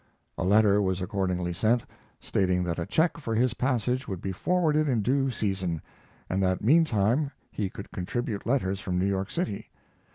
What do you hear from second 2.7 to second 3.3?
a check